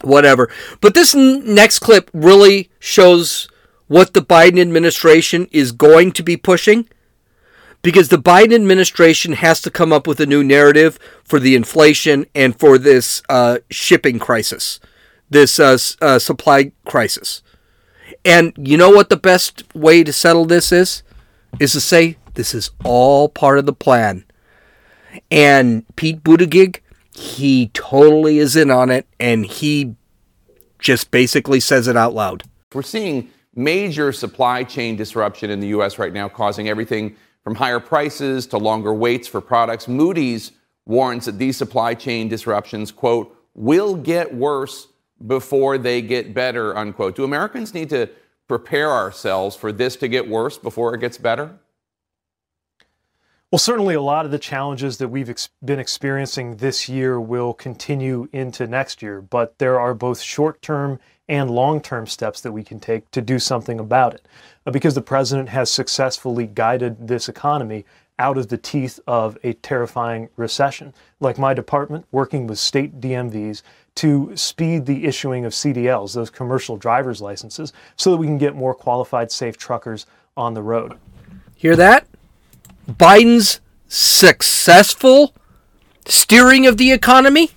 [0.02, 0.50] whatever.
[0.82, 3.48] But this n- next clip really shows
[3.88, 6.88] what the Biden administration is going to be pushing
[7.82, 12.26] because the Biden administration has to come up with a new narrative for the inflation
[12.36, 14.80] and for this uh, shipping crisis,
[15.30, 17.42] this uh, uh, supply crisis.
[18.24, 21.04] And you know what the best way to settle this is?
[21.60, 24.26] Is to say this is all part of the plan.
[25.30, 26.80] And Pete Buttigieg,
[27.14, 29.96] he totally is in on it, and he
[30.80, 32.44] just basically says it out loud.
[32.74, 36.00] We're seeing major supply chain disruption in the U.S.
[36.00, 39.88] right now, causing everything from higher prices to longer waits for products.
[39.88, 40.52] Moody's
[40.86, 44.88] warns that these supply chain disruptions, quote, will get worse
[45.28, 47.16] before they get better, unquote.
[47.16, 48.10] Do Americans need to
[48.48, 51.58] prepare ourselves for this to get worse before it gets better?
[53.52, 57.54] Well, certainly a lot of the challenges that we've ex- been experiencing this year will
[57.54, 62.54] continue into next year, but there are both short term and long term steps that
[62.54, 64.26] we can take to do something about it.
[64.66, 67.84] Uh, because the president has successfully guided this economy
[68.22, 73.64] out of the teeth of a terrifying recession, like my department working with state DMVs
[73.96, 78.56] to speed the issuing of CDLs, those commercial driver's licenses, so that we can get
[78.56, 80.06] more qualified, safe truckers
[80.38, 80.98] on the road.
[81.56, 82.06] Hear that?
[82.88, 85.34] Biden's successful
[86.06, 87.50] steering of the economy?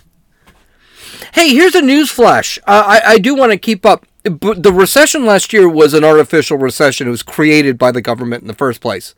[1.34, 2.58] Hey, here's a news flash.
[2.66, 4.06] Uh, I, I do want to keep up.
[4.22, 7.06] The recession last year was an artificial recession.
[7.06, 9.14] It was created by the government in the first place.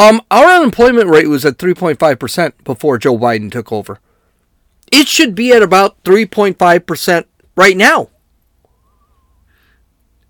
[0.00, 3.98] Um, our unemployment rate was at 3.5% before Joe Biden took over.
[4.90, 8.08] It should be at about 3.5% right now.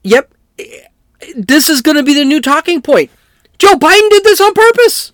[0.03, 0.35] Yep.
[1.37, 3.13] This is going to be the new talking point.
[3.61, 5.13] Joe Biden did this on purpose.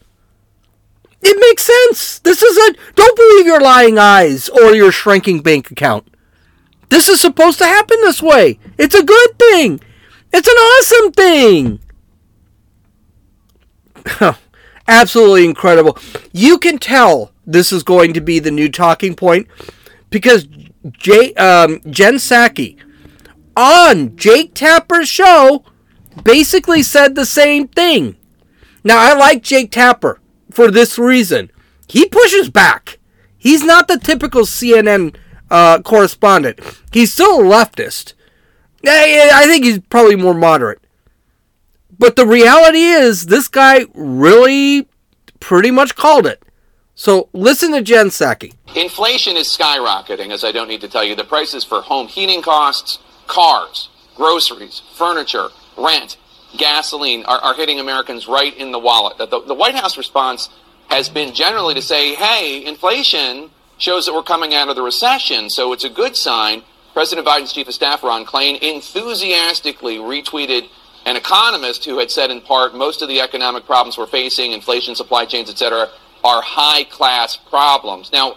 [1.20, 2.20] It makes sense.
[2.20, 6.08] This is a don't believe your lying eyes or your shrinking bank account.
[6.88, 8.58] This is supposed to happen this way.
[8.78, 9.80] It's a good thing.
[10.32, 11.80] It's an awesome thing.
[14.88, 15.98] Absolutely incredible.
[16.32, 19.48] You can tell this is going to be the new talking point
[20.10, 20.46] because
[20.92, 22.78] Jay, um, Jen Psaki
[23.56, 25.64] on Jake Tapper's show
[26.22, 28.16] basically said the same thing.
[28.84, 31.50] Now, I like Jake Tapper for this reason.
[31.88, 32.98] He pushes back.
[33.36, 35.16] He's not the typical CNN
[35.50, 36.60] uh, correspondent.
[36.92, 38.14] He's still a leftist.
[38.84, 40.80] I think he's probably more moderate.
[41.98, 44.88] But the reality is, this guy really
[45.40, 46.42] pretty much called it.
[46.94, 48.54] So listen to Jen Psaki.
[48.74, 51.14] Inflation is skyrocketing, as I don't need to tell you.
[51.14, 56.16] The prices for home heating costs, cars, groceries, furniture, rent,
[56.56, 59.18] gasoline are, are hitting Americans right in the wallet.
[59.18, 60.48] The, the White House response
[60.88, 65.50] has been generally to say, hey, inflation shows that we're coming out of the recession,
[65.50, 66.62] so it's a good sign.
[66.94, 70.70] President Biden's chief of staff, Ron Klain, enthusiastically retweeted
[71.06, 74.94] an economist who had said in part most of the economic problems we're facing, inflation,
[74.94, 75.88] supply chains, et cetera,
[76.24, 78.10] are high class problems.
[78.12, 78.36] Now,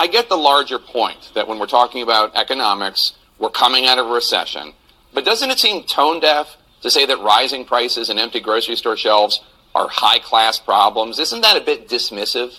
[0.00, 4.06] I get the larger point that when we're talking about economics, we're coming out of
[4.06, 4.74] a recession.
[5.14, 8.96] But doesn't it seem tone deaf to say that rising prices and empty grocery store
[8.96, 9.40] shelves
[9.74, 11.20] are high class problems?
[11.20, 12.58] Isn't that a bit dismissive?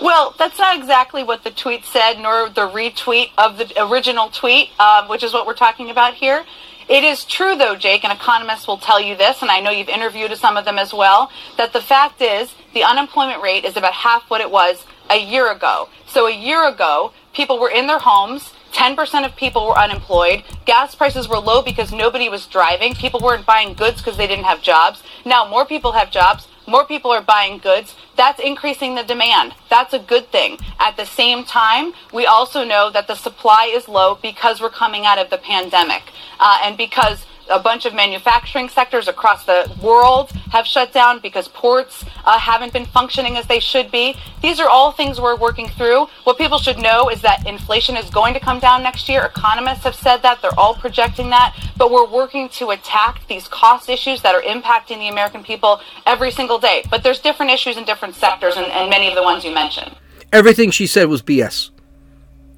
[0.00, 4.70] Well, that's not exactly what the tweet said, nor the retweet of the original tweet,
[4.78, 6.44] uh, which is what we're talking about here.
[6.88, 9.88] It is true, though, Jake, and economists will tell you this, and I know you've
[9.88, 13.92] interviewed some of them as well, that the fact is the unemployment rate is about
[13.92, 15.88] half what it was a year ago.
[16.06, 18.52] So a year ago, people were in their homes.
[18.72, 20.44] 10% of people were unemployed.
[20.64, 22.94] Gas prices were low because nobody was driving.
[22.94, 25.02] People weren't buying goods because they didn't have jobs.
[25.26, 26.48] Now more people have jobs.
[26.72, 27.94] More people are buying goods.
[28.16, 29.54] That's increasing the demand.
[29.68, 30.56] That's a good thing.
[30.78, 35.04] At the same time, we also know that the supply is low because we're coming
[35.04, 36.04] out of the pandemic
[36.40, 41.48] uh, and because a bunch of manufacturing sectors across the world have shut down because
[41.48, 44.16] ports uh, haven't been functioning as they should be.
[44.42, 46.06] These are all things we're working through.
[46.24, 49.24] What people should know is that inflation is going to come down next year.
[49.24, 50.42] Economists have said that.
[50.42, 51.56] They're all projecting that.
[51.76, 56.30] But we're working to attack these cost issues that are impacting the American people every
[56.30, 56.84] single day.
[56.90, 59.96] But there's different issues in different sectors, and, and many of the ones you mentioned.
[60.32, 61.70] Everything she said was BS.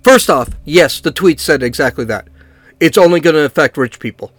[0.02, 2.28] First off, yes, the tweet said exactly that.
[2.78, 4.32] It's only going to affect rich people.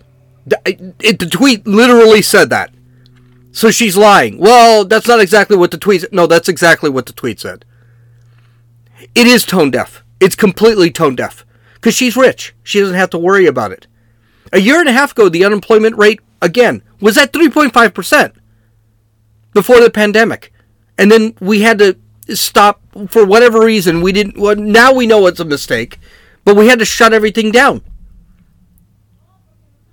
[0.45, 0.59] The,
[0.99, 2.73] it, the tweet literally said that.
[3.51, 4.37] So she's lying.
[4.37, 6.11] Well, that's not exactly what the tweet said.
[6.13, 7.65] No, that's exactly what the tweet said.
[9.15, 10.03] It is tone deaf.
[10.19, 11.45] It's completely tone deaf.
[11.75, 12.53] Because she's rich.
[12.63, 13.87] She doesn't have to worry about it.
[14.51, 18.33] A year and a half ago, the unemployment rate, again, was at 3.5%
[19.53, 20.51] before the pandemic.
[20.97, 21.97] And then we had to
[22.29, 24.01] stop for whatever reason.
[24.01, 25.99] We didn't, well, now we know it's a mistake,
[26.43, 27.81] but we had to shut everything down.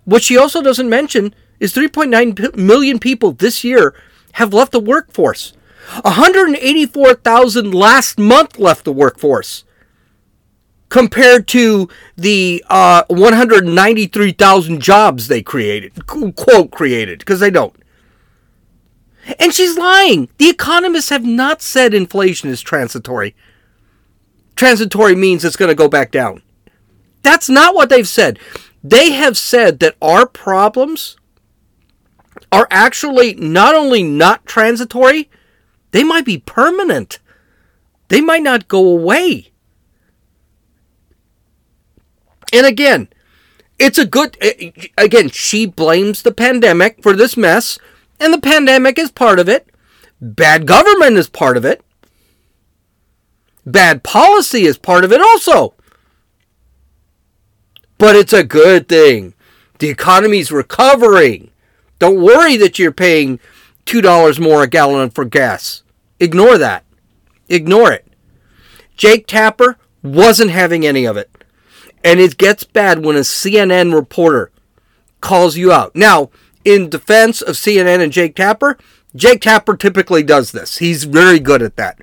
[0.04, 3.94] What she also doesn't mention is 3.9 million people this year
[4.32, 5.52] have left the workforce.
[6.02, 9.64] 184,000 last month left the workforce
[10.88, 17.74] compared to the uh, 193,000 jobs they created, quote created, because they don't.
[19.38, 20.28] And she's lying.
[20.38, 23.34] The economists have not said inflation is transitory.
[24.56, 26.42] Transitory means it's going to go back down.
[27.22, 28.38] That's not what they've said.
[28.82, 31.16] They have said that our problems
[32.50, 35.30] are actually not only not transitory,
[35.92, 37.18] they might be permanent.
[38.08, 39.52] They might not go away.
[42.52, 43.08] And again,
[43.78, 44.36] it's a good.
[44.98, 47.78] Again, she blames the pandemic for this mess,
[48.20, 49.68] and the pandemic is part of it.
[50.20, 51.82] Bad government is part of it.
[53.64, 55.74] Bad policy is part of it also.
[58.02, 59.32] But it's a good thing.
[59.78, 61.52] The economy's recovering.
[62.00, 63.38] Don't worry that you're paying
[63.86, 65.84] $2 more a gallon for gas.
[66.18, 66.84] Ignore that.
[67.48, 68.08] Ignore it.
[68.96, 71.30] Jake Tapper wasn't having any of it.
[72.02, 74.50] And it gets bad when a CNN reporter
[75.20, 75.94] calls you out.
[75.94, 76.30] Now,
[76.64, 78.78] in defense of CNN and Jake Tapper,
[79.14, 80.78] Jake Tapper typically does this.
[80.78, 82.00] He's very good at that.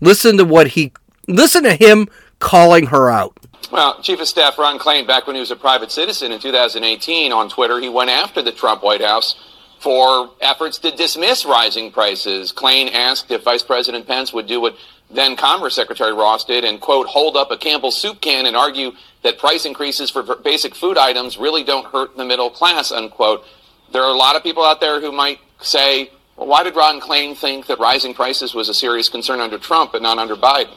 [0.00, 0.92] Listen to what he
[1.26, 2.06] listen to him
[2.38, 3.39] calling her out.
[3.70, 7.32] Well, Chief of Staff Ron Klain, back when he was a private citizen in 2018
[7.32, 9.36] on Twitter, he went after the Trump White House
[9.78, 12.52] for efforts to dismiss rising prices.
[12.52, 14.76] Klain asked if Vice President Pence would do what
[15.10, 18.92] then Commerce Secretary Ross did and, quote, hold up a Campbell soup can and argue
[19.22, 23.44] that price increases for basic food items really don't hurt the middle class, unquote.
[23.92, 27.00] There are a lot of people out there who might say, well, why did Ron
[27.00, 30.74] Klain think that rising prices was a serious concern under Trump but not under Biden?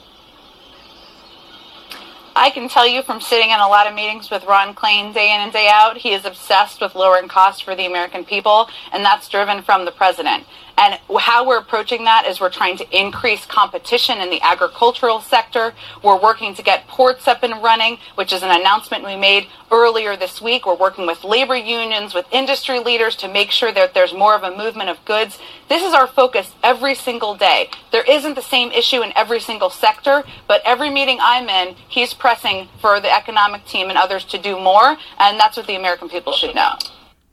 [2.36, 5.36] I can tell you from sitting in a lot of meetings with Ron Klain day
[5.36, 9.06] in and day out, he is obsessed with lowering costs for the American people, and
[9.06, 10.44] that's driven from the president.
[10.78, 15.74] And how we're approaching that is we're trying to increase competition in the agricultural sector.
[16.04, 20.16] We're working to get ports up and running, which is an announcement we made earlier
[20.16, 20.66] this week.
[20.66, 24.44] We're working with labor unions, with industry leaders to make sure that there's more of
[24.44, 25.38] a movement of goods.
[25.70, 27.70] This is our focus every single day.
[27.92, 32.14] There isn't the same issue in every single sector, but every meeting I'm in, he's
[32.14, 36.10] pressing for the economic team and others to do more, and that's what the American
[36.10, 36.74] people should know.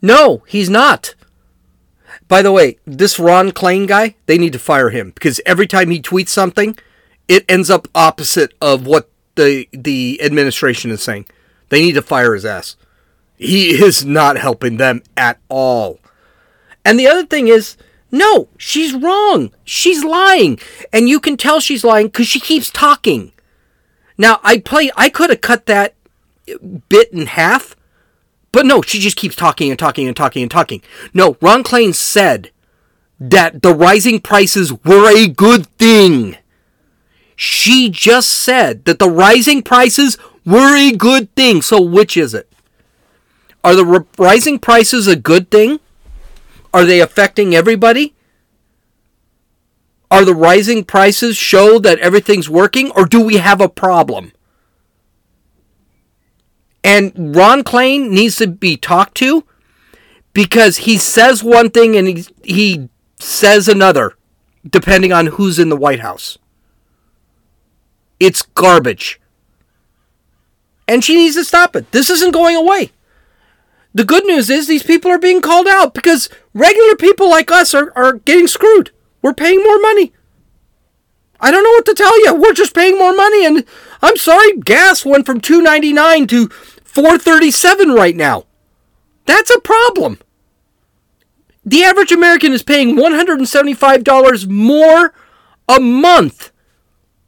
[0.03, 1.15] No, he's not.
[2.31, 5.91] By the way, this Ron Klain guy, they need to fire him because every time
[5.91, 6.79] he tweets something,
[7.27, 11.27] it ends up opposite of what the the administration is saying.
[11.71, 12.77] They need to fire his ass.
[13.37, 15.99] He is not helping them at all.
[16.85, 17.77] And the other thing is,
[18.13, 19.51] no, she's wrong.
[19.65, 20.61] She's lying.
[20.93, 23.33] And you can tell she's lying because she keeps talking.
[24.17, 25.95] Now, I play, I could have cut that
[26.89, 27.75] bit in half,
[28.53, 30.83] but no, she just keeps talking and talking and talking and talking.
[31.15, 32.51] No, Ron Klain said
[33.19, 36.37] that the rising prices were a good thing.
[37.37, 41.63] She just said that the rising prices were a good thing.
[41.63, 42.51] So, which is it?
[43.63, 45.81] Are the rising prices a good thing?
[46.73, 48.15] Are they affecting everybody?
[50.11, 54.33] Are the rising prices show that everything's working or do we have a problem?
[56.83, 59.45] And Ron Klain needs to be talked to
[60.33, 64.17] because he says one thing and he, he says another,
[64.69, 66.39] depending on who's in the White House.
[68.19, 69.21] It's garbage.
[70.89, 71.91] And she needs to stop it.
[71.93, 72.93] This isn't going away.
[73.93, 77.75] The good news is these people are being called out because regular people like us
[77.75, 78.91] are, are getting screwed.
[79.21, 80.13] We're paying more money.
[81.41, 82.35] I don't know what to tell you.
[82.35, 83.65] We're just paying more money and
[84.03, 86.51] I'm sorry, gas went from 2.99 to
[86.93, 88.45] 4.37 right now.
[89.27, 90.19] That's a problem.
[91.65, 95.13] The average American is paying $175 more
[95.69, 96.51] a month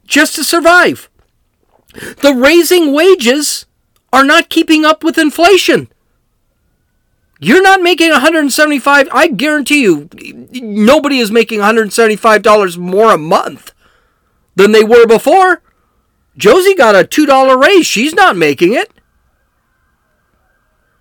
[0.05, 1.09] just to survive.
[1.93, 3.65] The raising wages
[4.11, 5.87] are not keeping up with inflation.
[7.39, 10.09] You're not making 175 I guarantee you
[10.51, 13.73] nobody is making $175 more a month
[14.55, 15.61] than they were before.
[16.37, 17.85] Josie got a $2 raise.
[17.85, 18.91] She's not making it.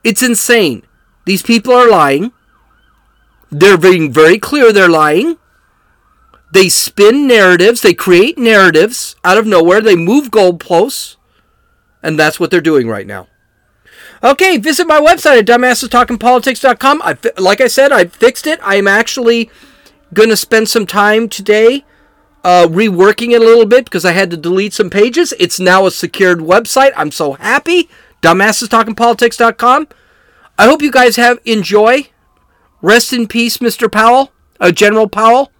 [0.04, 0.82] It's insane.
[1.24, 2.32] These people are lying.
[3.50, 5.38] They're being very clear they're lying.
[6.52, 11.16] They spin narratives, they create narratives out of nowhere, they move goalposts,
[12.02, 13.28] and that's what they're doing right now.
[14.22, 17.02] Okay, visit my website at dumbassestalkingpolitics.com.
[17.02, 18.60] I, like I said, I fixed it.
[18.62, 19.50] I'm actually
[20.12, 21.84] going to spend some time today
[22.44, 25.32] uh, reworking it a little bit because I had to delete some pages.
[25.40, 26.92] It's now a secured website.
[26.96, 27.88] I'm so happy.
[28.22, 29.88] Dumbassestalkingpolitics.com.
[30.58, 32.08] I hope you guys have enjoy.
[32.80, 33.90] Rest in peace, Mr.
[33.90, 35.52] Powell, uh, General Powell.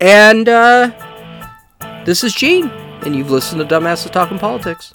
[0.00, 0.92] And uh,
[2.04, 2.68] this is Gene,
[3.02, 4.92] and you've listened to Dumbasses Talking Politics.